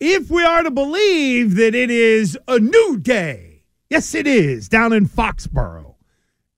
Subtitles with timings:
[0.00, 3.64] If we are to believe that it is a new day.
[3.88, 5.94] Yes, it is down in Foxborough.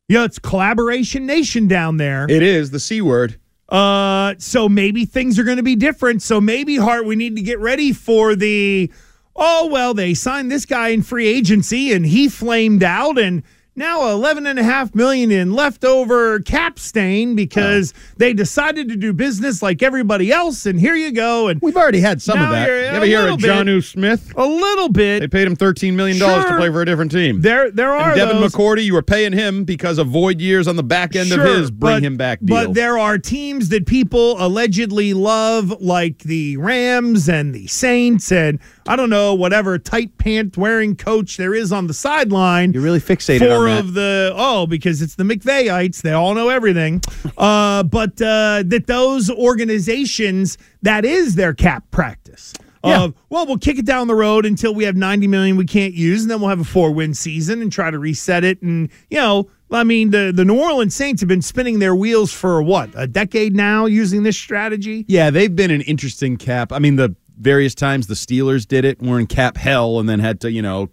[0.09, 2.27] Yeah, it's collaboration nation down there.
[2.31, 3.39] It is the C word.
[3.69, 6.23] Uh, so maybe things are going to be different.
[6.23, 8.91] So maybe, Hart, we need to get ready for the.
[9.37, 13.43] Oh well, they signed this guy in free agency and he flamed out, and
[13.79, 18.01] now eleven and a half million in leftover cap stain because oh.
[18.19, 20.67] they decided to do business like everybody else.
[20.67, 22.69] And here you go, and We've already had some of that.
[22.69, 23.39] a ever hear of.
[23.39, 24.33] Jonnu Smith?
[24.37, 27.41] a little bit They paid him $13 million to play for a different team.
[27.41, 27.71] there.
[27.71, 28.53] There are and Devin those.
[28.53, 31.57] McCourty, you were paying him because of void years on the back end Sure, of
[31.57, 32.57] his bring but- him back deal.
[32.57, 38.59] But there are teams that people allegedly love, like the Rams and the Saints, and
[38.89, 42.73] I don't know whatever tight pant wearing coach there is on the sideline.
[42.73, 43.79] You're really fixated Four on that.
[43.81, 47.03] of the oh, because it's the McVeyites, they all know everything.
[47.37, 52.55] uh, but uh, that those organizations that is their cap practice.
[52.83, 53.05] Yeah.
[53.05, 55.93] Of, well, we'll kick it down the road until we have 90 million we can't
[55.93, 58.63] use, and then we'll have a four win season and try to reset it.
[58.63, 62.33] And, you know, I mean, the, the New Orleans Saints have been spinning their wheels
[62.33, 65.05] for what, a decade now using this strategy?
[65.09, 66.73] Yeah, they've been an interesting cap.
[66.73, 70.19] I mean, the various times the Steelers did it, were in cap hell, and then
[70.21, 70.91] had to, you know,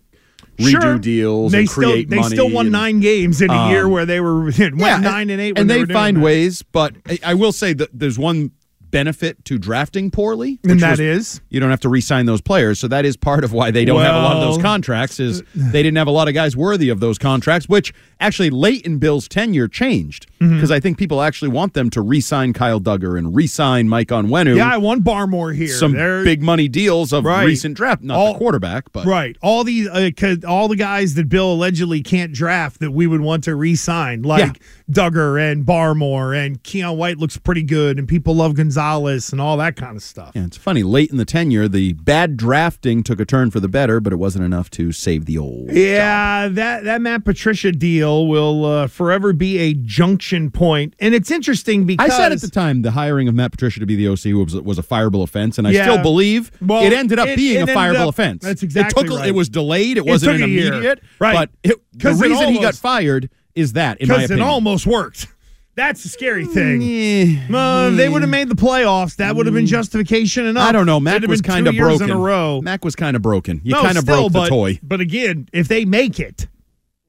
[0.58, 0.98] redo Sure.
[1.00, 4.06] deals They and still, they still won and- nine games in a um, year where
[4.06, 5.54] they were went Yeah, nine and eight.
[5.56, 6.62] when and they, they, find ways.
[6.64, 8.52] But I, I will say that there's one
[8.96, 11.42] benefit to drafting poorly, And that was is?
[11.50, 12.80] you don't have to re-sign those players.
[12.80, 15.20] So that is part of why they don't have a lot of those contracts.
[15.20, 18.86] Is they didn't have a lot of guys worthy of those contracts, which actually late
[18.86, 20.56] in Bill's tenure changed Mm-hmm.
[20.56, 24.58] because I think people actually want them to re-sign Kyle Dugger and re-sign Mike Onwenu.
[24.58, 25.70] Yeah, I won Barmore here.
[25.70, 27.46] some They're- big money deals of Right.
[27.46, 29.36] recent draft, not All- the quarterback, but Right.
[29.42, 30.12] All these, uh,
[30.48, 34.60] all the guys that Bill allegedly can't draft that we would want to re-sign, like
[34.92, 39.58] Dugger and Barmore and Keion White looks pretty good, and people love Gonzalez and all
[39.58, 40.32] that kind of stuff.
[40.36, 40.84] Yeah, it's funny.
[40.84, 44.18] Late in the tenure, the bad drafting took a turn for the better, but it
[44.18, 45.72] wasn't enough to save the old.
[45.72, 51.32] Yeah, that that Matt Patricia deal will uh, forever be a junction point, and it's
[51.32, 54.08] interesting because I said at the time the hiring of Matt Patricia to be the
[54.08, 55.84] OC was, was a fireable offense, and I Yeah.
[55.90, 58.44] still believe Well, it ended up it- being it a fireable up- offense.
[58.44, 59.28] that's exactly it took, right.
[59.30, 59.98] It was delayed.
[59.98, 60.74] It It wasn't an a year.
[60.74, 61.02] immediate.
[61.20, 61.50] Right.
[61.64, 65.28] But the reason he got fired is that, in my because it almost worked.
[65.76, 66.82] That's the scary thing.
[66.82, 69.18] Eh, Uh, they would have made the playoffs.
[69.18, 70.68] That would have been justification enough.
[70.68, 71.00] I don't know.
[71.02, 72.10] Mac was kind of broken.
[72.10, 72.62] in a row.
[72.62, 73.60] Mac was kind of broken.
[73.64, 74.80] You No, kind of broke the but, toy.
[74.82, 76.48] But again, if they make it,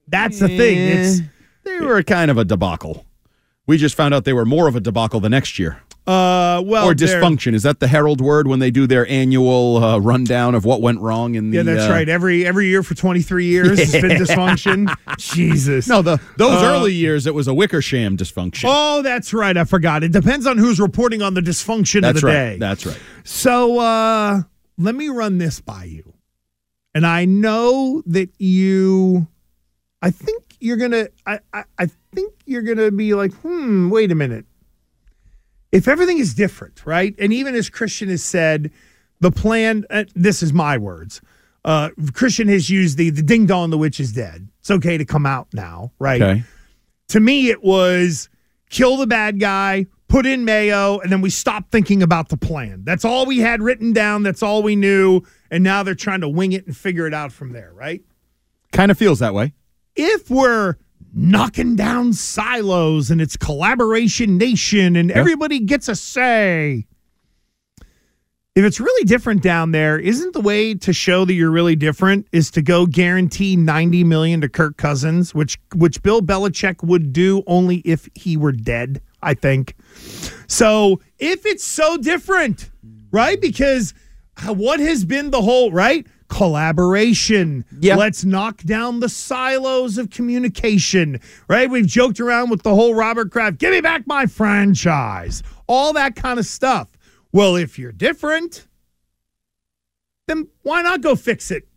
[0.09, 0.79] that's the thing.
[0.79, 1.21] It's
[1.63, 3.05] they were kind of a debacle.
[3.69, 5.81] We just found out they were more of a debacle the next year.
[6.07, 7.53] Uh well or dysfunction.
[7.55, 11.01] Is that the Herald word when they do their annual uh, rundown of what went
[11.01, 11.57] wrong in the?
[11.57, 12.09] Yeah, that's uh, right.
[12.09, 14.95] Every every year for 23 years it's been dysfunction.
[15.19, 15.89] Jesus.
[15.89, 18.65] No, the those Uh, early years it was a Wickersham dysfunction.
[18.69, 19.57] Oh, that's right.
[19.57, 20.05] I forgot.
[20.05, 22.33] It depends on who's reporting on the dysfunction that's of the right.
[22.33, 22.57] day.
[22.59, 23.01] That's right.
[23.25, 24.43] So uh
[24.79, 26.13] let me run this by you.
[26.95, 29.27] And I know that you
[30.03, 34.15] I think you're gonna I, I, I think you're gonna be like, hmm, wait a
[34.15, 34.47] minute.
[35.73, 37.15] If everything is different, right?
[37.19, 38.71] And even as Christian has said,
[39.21, 41.21] the plan uh, this is my words.
[41.65, 44.49] Uh Christian has used the the ding dong the witch is dead.
[44.61, 46.23] It's okay to come out now, right?
[46.23, 46.43] Okay.
[47.09, 48.29] to me it was
[48.71, 52.83] kill the bad guy put in mayo and then we stopped thinking about the plan
[52.85, 56.29] that's all we had written down that's all we knew and now they're trying to
[56.29, 58.03] wing it and figure it out from there right
[58.73, 59.53] Kind of feels that way.
[59.97, 60.77] if we're
[61.17, 66.87] knocking down silos and it's collaboration nation and everybody gets a say.
[68.55, 72.27] If it's really different down there isn't the way to show that you're really different
[72.33, 77.43] is to go guarantee 90 million to Kirk Cousins which which Bill Belichick would do
[77.47, 79.75] only if he were dead I think.
[80.47, 82.71] So if it's so different
[83.11, 83.41] right?
[83.41, 83.95] Because
[84.47, 87.65] what has been the whole right collaboration.
[87.81, 87.97] Yeah.
[87.97, 91.69] let's knock down the silos of communication right?
[91.69, 96.17] We've joked around with the whole robert kraft give me back my franchise all that
[96.17, 96.89] kind of stuff.
[97.33, 98.67] Well if you're different
[100.27, 101.69] then why not go fix it?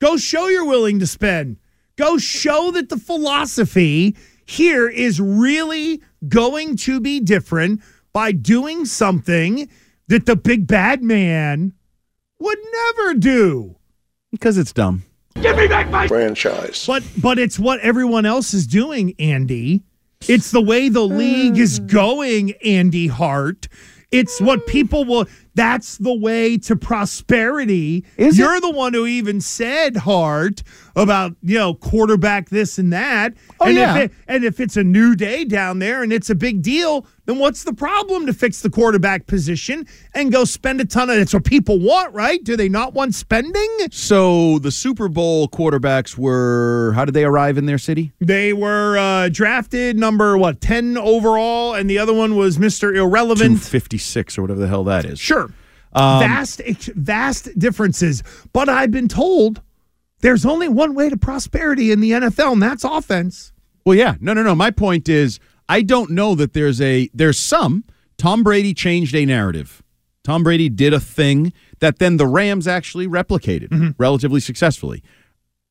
[0.00, 1.56] Go show you're willing to spend.
[1.96, 4.14] Go show that the philosophy
[4.44, 7.80] here is really going to be different
[8.12, 9.68] by doing something
[10.08, 11.72] that the big bad man
[12.38, 13.76] would never do.
[14.36, 15.02] Because it's dumb.
[15.40, 16.84] Give me back my franchise.
[16.86, 19.82] But but it's what everyone else is doing, Andy.
[20.28, 23.66] It's the way the league is going, Andy Hart.
[24.10, 28.04] It's what people will that's the way to prosperity.
[28.16, 28.38] Is?
[28.38, 30.62] You're the one who even said Hart
[30.94, 33.34] about, you know, quarterback this and that.
[33.60, 33.96] Oh, and yeah.
[33.96, 37.06] if it, and if it's a new day down there and it's a big deal,
[37.24, 41.18] then what's the problem to fix the quarterback position and go spend a ton of
[41.18, 42.42] it's what people want, right?
[42.44, 43.68] Do they not want spending?
[43.90, 48.12] So the Super Bowl quarterbacks were, how did they arrive in their city?
[48.20, 53.60] They were uh, drafted number what ten overall, and the other one was Mister Irrelevant.
[53.60, 55.18] fifty six or whatever the hell that is.
[55.18, 55.45] Sure,
[55.96, 56.60] Um, vast
[56.94, 58.22] vast differences.
[58.52, 59.62] But I've been told
[60.20, 63.52] there's only one way to prosperity in the NFL, and that's offense.
[63.84, 64.16] Well, yeah.
[64.20, 64.54] No, no, no.
[64.54, 67.84] My point is, I don't know that there's a there's some.
[68.18, 69.82] Tom Brady changed a narrative.
[70.22, 73.90] Tom Brady did a thing that then the Rams actually replicated mm-hmm.
[73.96, 75.02] relatively successfully.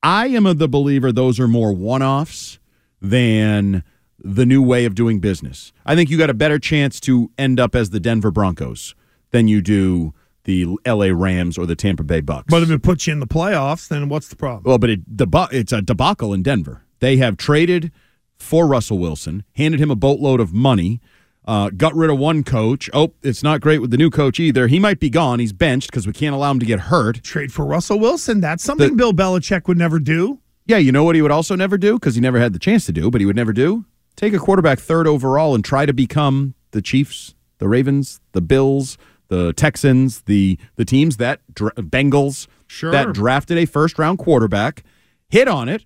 [0.01, 2.59] I am of the believer those are more one-offs
[3.01, 3.83] than
[4.17, 5.73] the new way of doing business.
[5.85, 8.95] I think you got a better chance to end up as the Denver Broncos
[9.31, 10.13] than you do
[10.45, 12.45] the LA Rams or the Tampa Bay Bucks.
[12.49, 14.63] But if it puts you in the playoffs, then what's the problem?
[14.65, 16.83] Well, but it, deba- it's a debacle in Denver.
[16.99, 17.91] They have traded
[18.37, 21.01] for Russell Wilson, handed him a boatload of money,
[21.45, 22.89] uh, got rid of one coach.
[22.93, 24.67] Oh, it's not great with the new coach either.
[24.67, 25.39] He might be gone.
[25.39, 27.21] He's benched because we can't allow him to get hurt.
[27.23, 28.41] Trade for Russell Wilson.
[28.41, 30.39] That's something The- Bill Belichick would never do.
[30.67, 32.87] Yeah, you know what he would also never do because he never had the chance
[32.87, 33.85] to do, but he would never do?
[34.15, 38.97] Take a quarterback third overall and try to become the Chiefs, the Ravens, the Bills,
[39.27, 42.91] the Texans, the the teams that dra- Bengals Sure.
[42.91, 44.83] that drafted a first round quarterback,
[45.29, 45.85] hit on it,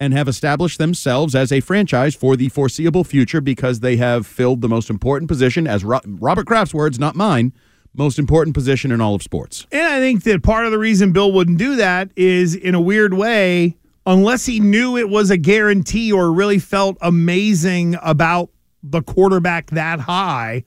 [0.00, 4.60] and have established themselves as a franchise for the foreseeable future because they have filled
[4.60, 7.52] the most important position, as Ro- Robert Kraft's words, not mine,
[7.94, 9.66] most important position in all of sports.
[9.72, 12.80] And I think that part of the reason Bill wouldn't do that is in a
[12.80, 18.50] weird way, unless he knew it was a guarantee or really felt amazing about
[18.82, 20.62] the quarterback that high,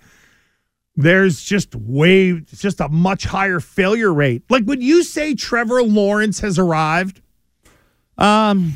[1.01, 4.43] there's just way, it's just a much higher failure rate.
[4.49, 7.21] Like, would you say Trevor Lawrence has arrived?
[8.17, 8.73] Um,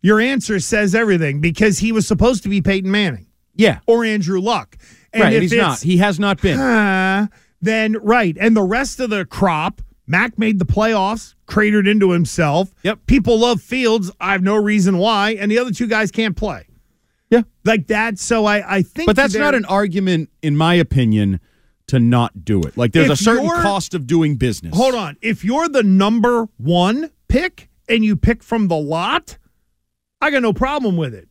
[0.00, 4.40] Your answer says everything because he was supposed to be Peyton Manning yeah, or Andrew
[4.40, 4.76] Luck.
[5.12, 5.32] And right.
[5.34, 5.80] if He's not.
[5.80, 6.58] He has not been.
[6.58, 7.26] uh,
[7.60, 8.36] then right.
[8.40, 12.70] And the rest of the crop, Mac made the playoffs, cratered into himself.
[12.82, 13.00] Yep.
[13.06, 14.10] People love Fields.
[14.20, 15.32] I have no reason why.
[15.32, 16.66] And the other two guys can't play.
[17.32, 17.42] Yeah.
[17.64, 18.18] Like that.
[18.18, 21.40] So I, I think But that's not an argument, in my opinion,
[21.86, 22.76] to not do it.
[22.76, 24.76] Like there's a certain cost of doing business.
[24.76, 25.16] Hold on.
[25.22, 29.38] If you're the number one pick and you pick from the lot,
[30.20, 31.26] I got no problem with it.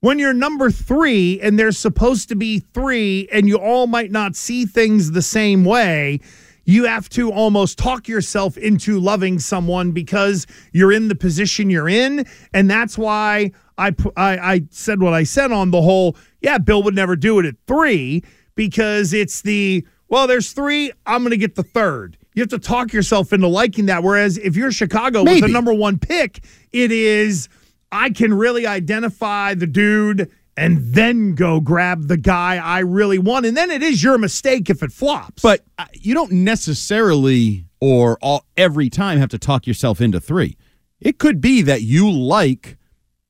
[0.00, 4.34] When you're number three and there's supposed to be three and you all might not
[4.34, 6.18] see things the same way,
[6.64, 11.88] you have to almost talk yourself into loving someone because you're in the position you're
[11.88, 12.26] in.
[12.52, 16.82] And that's why I, I, I said what I said on the whole, yeah, Bill
[16.82, 18.22] would never do it at three
[18.54, 22.16] because it's the, well, there's three, I'm going to get the third.
[22.34, 24.02] You have to talk yourself into liking that.
[24.02, 27.48] Whereas if you're Chicago with the number one pick, it is,
[27.92, 33.46] I can really identify the dude and then go grab the guy I really want.
[33.46, 35.42] And then it is your mistake if it flops.
[35.42, 40.56] But uh, you don't necessarily or all, every time have to talk yourself into three.
[41.00, 42.78] It could be that you like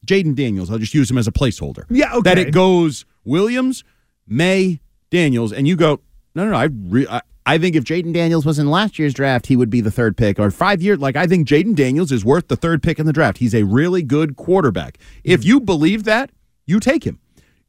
[0.05, 0.71] Jayden Daniels.
[0.71, 1.85] I'll just use him as a placeholder.
[1.91, 2.35] Yeah, okay.
[2.35, 3.85] That it goes Williams,
[4.27, 4.81] Maye,
[5.11, 6.01] Daniels, and you go,
[6.35, 6.57] no, no, no.
[6.57, 9.71] I, re- I, I think if Jayden Daniels was in last year's draft, he would
[9.71, 10.39] be the third pick.
[10.39, 13.13] Or five years, like I think Jayden Daniels is worth the third pick in the
[13.13, 13.39] draft.
[13.39, 14.99] He's a really good quarterback.
[15.23, 15.49] If mm-hmm.
[15.49, 16.31] you believe that,
[16.67, 17.21] you take him.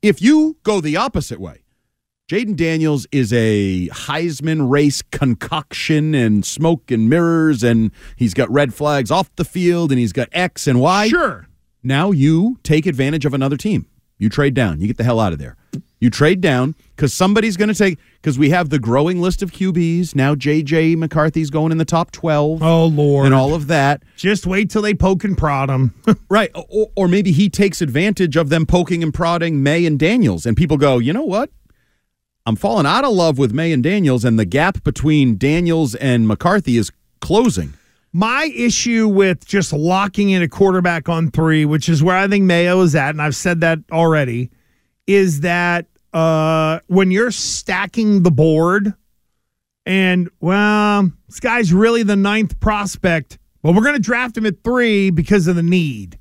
[0.02, 1.64] If you go the opposite way,
[2.30, 8.74] Jayden Daniels is a Heisman race concoction and smoke and mirrors, and he's got red
[8.74, 11.08] flags off the field, and he's got X and Y.
[11.10, 11.48] sure.
[11.86, 13.86] Now you take advantage of another team.
[14.18, 14.82] You trade down.
[14.82, 15.56] You get the hell out of there.
[16.00, 19.52] You trade down because somebody's going to take, because we have the growing list of
[19.52, 20.16] QBs.
[20.16, 20.96] Now J.J.
[20.96, 23.26] McCarthy's going in the top 12 Oh, Lord.
[23.26, 24.04] and all of that.
[24.16, 25.94] Just wait till they poke and prod him.
[26.30, 26.50] Right.
[26.70, 30.58] Or, or maybe he takes advantage of them poking and prodding Maye and Daniels, and
[30.58, 31.50] people go, you know what?
[32.48, 36.28] I'm falling out of love with Maye and Daniels, and the gap between Daniels and
[36.28, 37.74] McCarthy is closing.
[38.18, 42.46] My issue with just locking in a quarterback on three, which is where I think
[42.46, 44.52] Mayo is at, and I've said that already,
[45.06, 48.94] is that uh, when you're stacking the board
[49.86, 54.64] and, well, this guy's really the ninth prospect, but we're going to draft him at
[54.64, 56.18] three because of the need.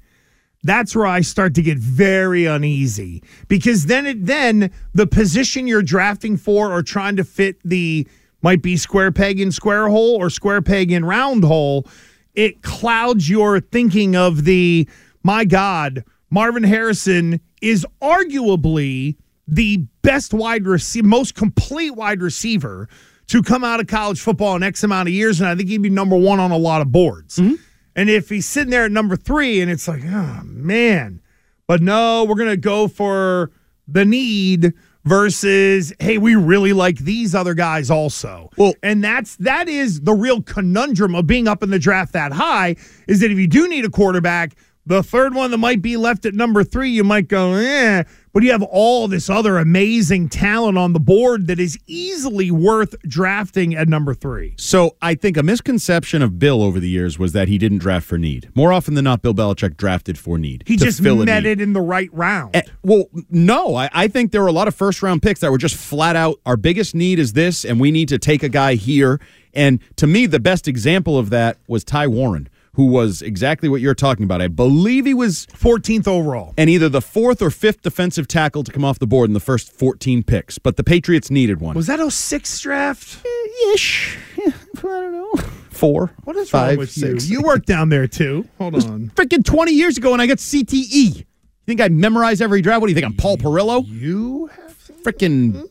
[0.64, 5.80] That's where I start to get very uneasy because then it then the position you're
[5.80, 8.08] drafting for or trying to fit the
[8.44, 11.86] might be square peg in square hole or square peg in round hole,
[12.34, 14.86] it clouds your thinking of the,
[15.22, 19.16] my God, Marvin Harrison is arguably
[19.48, 22.86] the best wide receiver, most complete wide receiver
[23.28, 25.40] to come out of college football in X amount of years.
[25.40, 27.36] And I think he'd be number one on a lot of boards.
[27.36, 27.54] Mm-hmm.
[27.96, 31.22] And if he's sitting there at number three and it's like, oh, man.
[31.66, 33.52] But no, we're going to go for
[33.88, 34.74] the need
[35.04, 38.50] versus hey we really like these other guys also.
[38.56, 42.32] Well- and that's that is the real conundrum of being up in the draft that
[42.32, 44.54] high is that if you do need a quarterback
[44.86, 48.02] the third one that might be left at number three you might go eh
[48.34, 52.94] but you have all this other amazing talent on the board that is easily worth
[53.02, 57.32] drafting at number three So I think a misconception of Bill over the years was
[57.32, 58.50] that he didn't draft for need.
[58.54, 60.64] More often than not, Bill Belichick drafted for need.
[60.66, 64.42] he just met it in the right round Eh, well, no, I, I think there
[64.42, 67.18] were a lot of first round picks that were just flat out our biggest need
[67.18, 69.20] is this, and we need to take a guy here.
[69.52, 73.80] And to me, the best example of that was Ty Warren, who was exactly what
[73.80, 74.40] you're talking about.
[74.40, 78.72] I believe he was 14th overall and either the fourth or fifth defensive tackle to
[78.72, 81.74] come off the board in the first 14 picks, but the Patriots needed one.
[81.74, 84.18] was that 06 draft uh, ish?
[84.38, 85.32] I don't know.
[85.70, 86.12] Four.
[86.24, 87.28] what is five, wrong with six.
[87.28, 90.38] you you worked down there too hold on freaking 20 years ago when I got
[90.38, 91.16] CTE.
[91.16, 91.24] You
[91.66, 92.80] think I memorize every draft?
[92.80, 93.06] What do you think?
[93.06, 93.84] I'm Paul Perillo?
[93.86, 95.68] you have Freaking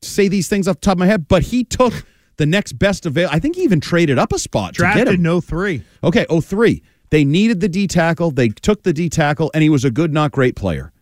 [0.00, 2.04] say these things off the top of my head, but he took
[2.36, 3.28] the next best avail.
[3.30, 5.22] I think he even traded up a spot to drafted get him.
[5.22, 6.82] no three Okay, 03.
[7.10, 8.30] They needed the D tackle.
[8.30, 10.92] They took the D tackle, and he was a good, not great player.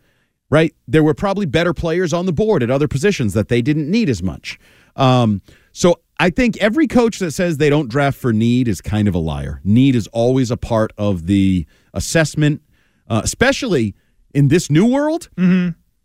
[0.51, 0.75] Right?
[0.89, 4.09] There were probably better players on the board at other positions that they didn't need
[4.09, 4.59] as much.
[4.97, 9.07] Um, so I think every coach that says they don't draft for need is kind
[9.07, 9.61] of a liar.
[9.63, 12.63] Need is always a part of the assessment,
[13.09, 13.95] uh, especially
[14.35, 15.29] in this new world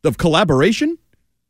[0.03, 0.99] of collaboration.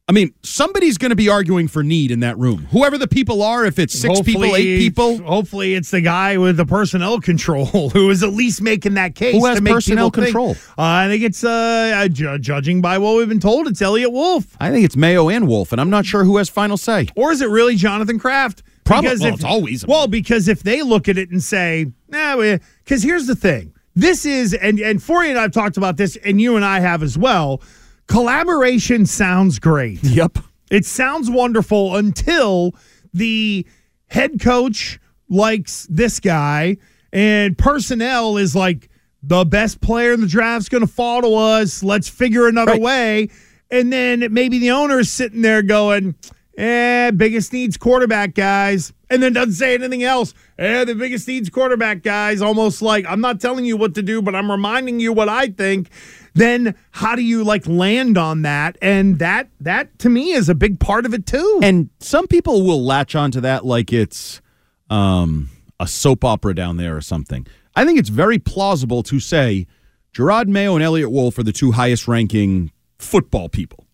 [0.07, 2.67] I mean, somebody's going to be arguing for need in that room.
[2.71, 6.57] Whoever the people are, if it's six people, eight people, Hopefully, it's the guy with
[6.57, 9.33] the personnel control who is at least making that case.
[9.33, 10.51] Who has to make personnel people think- control?
[10.77, 11.49] Uh, I think it's uh,
[11.95, 15.27] uh, ju- judging by what we've been told, it's Eliot Wolf, I think it's Mayo
[15.27, 17.07] and Wolf, and I'm not sure who has final say.
[17.15, 18.61] or is it really Jonathan Kraft?
[18.83, 21.87] Probably- Because well, if- it's always- well because if they look at it and say,
[22.09, 22.35] nah,
[22.83, 26.39] because here's the thing, this is and and Fauria and I've talked about this, and
[26.39, 27.63] you and I have as well.
[28.07, 30.03] Collaboration sounds great.
[30.03, 30.39] Yep.
[30.71, 32.73] It sounds wonderful until
[33.13, 33.65] the
[34.07, 36.77] head coach likes this guy
[37.11, 38.89] and personnel is like
[39.23, 41.83] the best player in the draft's going to fall to us.
[41.83, 42.81] Let's figure another Right.
[42.81, 43.29] way.
[43.71, 46.13] And then maybe the owner is sitting there going,
[46.57, 48.93] eh, biggest needs quarterback guys.
[49.09, 50.33] And then doesn't say anything else.
[50.59, 52.41] Eh, the biggest needs quarterback guys.
[52.41, 55.47] Almost like I'm not telling you what to do, but I'm reminding you what I
[55.47, 55.89] think.
[56.35, 58.77] Then how do you like land on that?
[58.81, 61.59] And that that to me is a big part of it too.
[61.63, 64.41] And some people will latch onto that like it's
[64.89, 65.49] um,
[65.79, 67.47] a soap opera down there or something.
[67.75, 69.65] I think it's very plausible to say
[70.13, 73.85] Jerod Mayo and Eliot Wolf are the two highest ranking football people.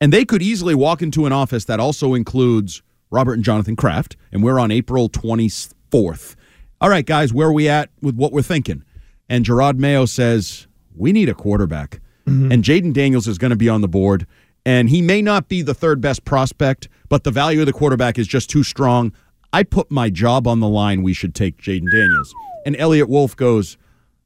[0.00, 4.16] And they could easily walk into an office that also includes Robert and Jonathan Kraft.
[4.32, 6.34] And we're on April 24th.
[6.80, 8.84] All right, guys, where are we at with what we're thinking?
[9.28, 12.00] And Jerod Mayo says, We need a quarterback.
[12.26, 12.52] Mm-hmm.
[12.52, 14.26] And Jayden Daniels is going to be on the board.
[14.66, 18.18] And he may not be the third best prospect, but the value of the quarterback
[18.18, 19.12] is just too strong.
[19.52, 21.02] I put my job on the line.
[21.02, 22.34] We should take Jayden Daniels.
[22.64, 23.76] And Eliot Wolf goes,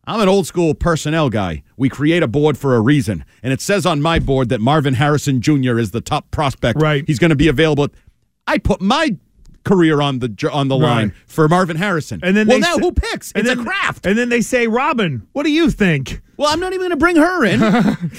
[0.07, 1.65] I'm an old school personnel guy.
[1.77, 3.25] We create a board for a reason.
[3.43, 5.79] And it says on my board that Marvin Harrison Jr.
[5.79, 6.81] is the top prospect.
[6.81, 7.05] Right.
[7.07, 7.89] He's going to be available.
[8.47, 9.17] I put my
[9.65, 11.17] career on the on the line Right.
[11.27, 12.21] for Marvin Harrison.
[12.23, 13.33] And then well, now who picks?
[13.33, 14.07] and it's then, a craft.
[14.07, 16.23] And then they say, Robin, what do you think?
[16.39, 17.59] Well, I'm not even going to bring her in.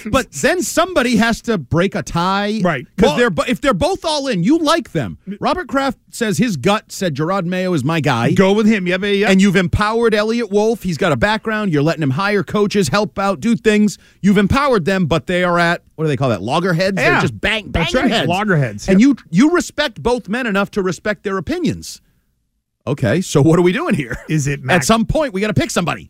[0.11, 2.85] but then somebody has to break a tie, Right.
[2.95, 5.17] Because Well- they're bo- if they're both all in, you like them.
[5.39, 8.31] Robert Kraft says his gut said Jerod Mayo is my guy.
[8.33, 8.85] Go with him.
[8.87, 9.29] Yep, yep.
[9.29, 10.83] And you've empowered Eliot Wolf.
[10.83, 11.71] He's got a background.
[11.71, 13.97] You're letting him hire coaches, help out, do things.
[14.21, 16.41] You've empowered them, but they are at what do they call that?
[16.41, 16.97] Loggerheads.
[16.99, 17.11] Yeah.
[17.11, 18.27] They're just bang, banging right, heads.
[18.27, 22.01] loggerheads, And you you respect both men enough to respect their opinions.
[22.87, 24.17] Okay, so what are we doing here?
[24.29, 26.09] Is it Mac- at some point we got to pick somebody?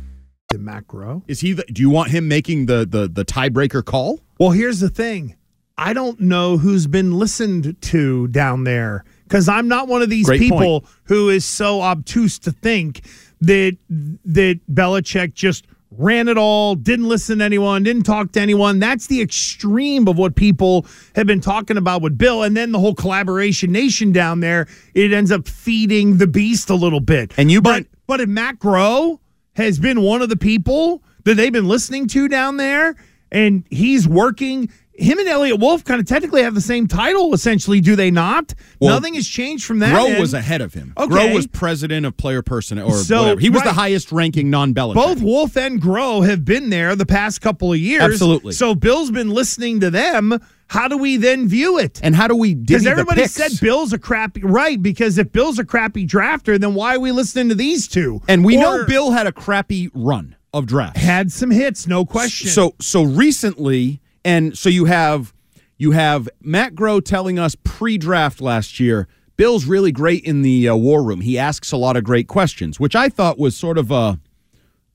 [0.57, 1.23] Macro.
[1.27, 1.53] Is he?
[1.53, 4.19] The, do you want him making the the the tiebreaker call?
[4.39, 5.35] Well, here's the thing.
[5.77, 10.27] I don't know who's been listened to down there because I'm not one of these
[10.27, 13.01] Great people who is so obtuse to think
[13.41, 18.79] that that Belichick just ran it all, didn't listen to anyone, didn't talk to anyone.
[18.79, 22.43] That's the extreme of what people have been talking about with Bill.
[22.43, 26.75] And then the whole collaboration nation down there, it ends up feeding the beast a
[26.75, 27.33] little bit.
[27.37, 29.19] And you but but if Matt Groh
[29.53, 32.95] has been one of the people that they've been listening to down there,
[33.31, 34.69] and he's working.
[34.93, 38.53] Him and Eliot Wolf kind of technically have the same title, essentially, do they not?
[38.79, 39.95] Well, Nothing has changed from that.
[39.95, 40.19] Groh end.
[40.19, 40.93] was ahead of him.
[40.95, 41.11] Okay.
[41.11, 43.39] Groh was president of player person or So, whatever.
[43.39, 44.95] He was the highest ranking non Belichick.
[44.95, 48.03] Both Wolf and Groh have been there the past couple of years.
[48.03, 48.53] Absolutely.
[48.53, 50.39] So Bill's been listening to them.
[50.71, 51.99] How do we then view it?
[52.01, 54.81] And how do we Because everybody said Bill's a crappy right.
[54.81, 58.21] Because if Bill's a crappy drafter, then why are we listening to these two?
[58.29, 61.01] And we know Bill had a crappy run of drafts.
[61.01, 62.47] had some hits, no question.
[62.47, 65.33] So so recently, and so you have
[65.77, 69.09] you have Matt Groh telling us pre-draft last year.
[69.35, 71.19] Bill's really great in the uh, war room.
[71.19, 74.21] He asks a lot of great questions, which I thought was sort of a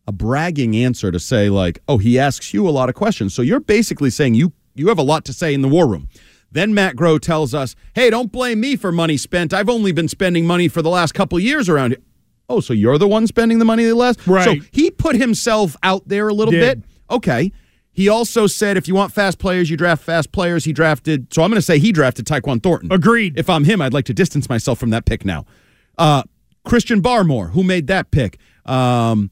[0.06, 3.42] a bragging answer to say like, "Oh, he asks you a lot of questions." So
[3.42, 6.09] you're basically saying you you have a lot to say in the war room.
[6.50, 9.52] Then Matt Groh tells us, "Hey, don't blame me for money spent.
[9.52, 12.00] I've only been spending money for the last couple years around here."
[12.49, 14.25] Oh, so you're the one spending the money the last?
[14.26, 14.45] Right.
[14.45, 16.83] So he put himself out there a little Did.
[16.83, 16.88] bit.
[17.11, 17.52] Okay.
[17.92, 20.64] He also said if you want fast players, you draft fast players.
[20.66, 22.92] He drafted, so I'm going to say he drafted Tyquan Thornton.
[22.92, 23.38] Agreed.
[23.38, 25.47] If I'm him, I'd like to distance myself from that pick now.
[25.97, 26.23] Uh,
[26.66, 28.38] Christian Barmore, who made that pick?
[28.66, 29.30] Um,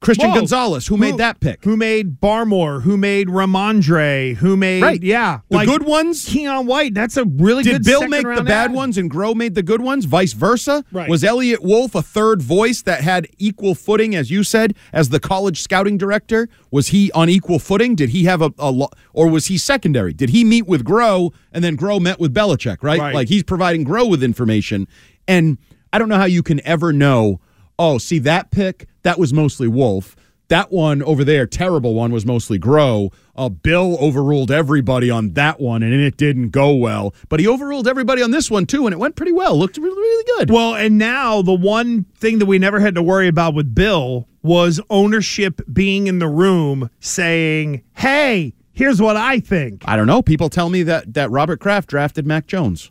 [0.00, 0.36] Christian Whoa.
[0.36, 1.62] Gonzalez, who, made that pick?
[1.64, 2.82] Who made Barmore?
[2.82, 4.34] Who made Rhamondre?
[4.36, 5.02] Who made Right.
[5.02, 6.26] Yeah, The good ones?
[6.26, 6.94] Keion White.
[6.94, 7.82] That's a really Did good.
[7.84, 8.72] Did Bill make the bad ad.
[8.72, 10.06] ones and Groh made the good ones?
[10.06, 10.84] Vice versa?
[10.90, 11.08] Right.
[11.08, 15.20] Was Elliot Wolf a third voice that had equal footing, as you said, as the
[15.20, 16.48] college scouting director?
[16.70, 17.94] Was he on equal footing?
[17.94, 20.14] Did he have a, a lo- or was he secondary?
[20.14, 22.98] Did he meet with Groh and then Groh met with Belichick, right?
[22.98, 23.14] Right.
[23.14, 24.88] Like he's providing Groh with information.
[25.28, 25.58] And
[25.92, 27.40] I don't know how you can ever know,
[27.80, 30.14] oh, see that pick, that was mostly Wolf.
[30.48, 33.12] That one over there, terrible one, was mostly Groh.
[33.36, 37.14] Uh, Bill overruled everybody on that one, and it didn't go well.
[37.28, 39.56] But he overruled everybody on this one too, and it went pretty well.
[39.56, 40.50] Looked really, really good.
[40.50, 44.28] Well, and now the one thing that we never had to worry about with Bill
[44.42, 50.20] was ownership being in the room saying, "Hey, here's what I think." I don't know.
[50.20, 52.90] People tell me that that Robert Kraft drafted Mac Jones.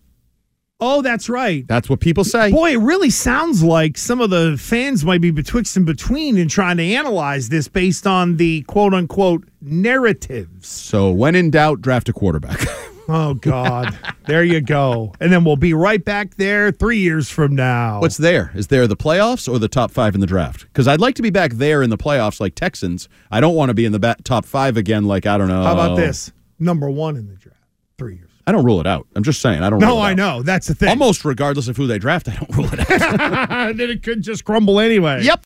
[0.82, 1.68] Oh, that's right.
[1.68, 2.52] That's what people say.
[2.52, 6.48] Boy, it really sounds like some of the fans might be betwixt and between in
[6.48, 10.70] trying to analyze this based on the quote unquote narratives.
[10.70, 12.60] So when in doubt, draft a quarterback.
[13.12, 13.98] Oh, God.
[14.28, 15.14] there you go.
[15.20, 18.02] And then we'll be right back there three years from now.
[18.02, 18.52] What's there?
[18.54, 20.68] Is there the playoffs or the top five in the draft?
[20.68, 23.10] Because I'd like to be back there in the playoffs like Texans.
[23.32, 25.64] I don't want to be in the top five again like, I don't know.
[25.64, 26.32] How about this?
[26.60, 27.58] Number one in the draft.
[27.98, 28.29] Three years.
[28.50, 29.06] I don't rule it out.
[29.16, 29.62] I'm just saying.
[29.62, 30.18] I don't No, rule it I out.
[30.18, 30.42] know.
[30.42, 30.90] That's the thing.
[30.90, 33.78] Almost regardless of who they draft, I don't rule it out.
[33.78, 35.22] then it could just crumble anyway.
[35.22, 35.44] yep.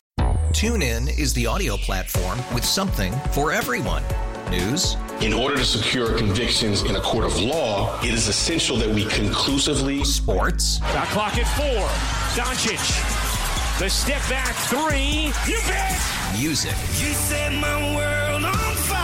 [0.52, 4.02] TuneIn is the audio platform with something for everyone.
[4.50, 8.88] News, In order to secure convictions in a court of law, it is essential that
[8.88, 11.86] we conclusively sports, Shot clock at four.
[12.42, 12.78] Doncic.
[13.80, 15.32] The step back three.
[15.52, 16.00] You bet.
[16.38, 19.03] music, You set my world on fire.